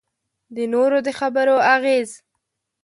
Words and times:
د 0.55 0.57
نورو 0.73 0.97
د 1.05 1.07
خبرو 1.19 1.57
اغېز. 1.75 2.09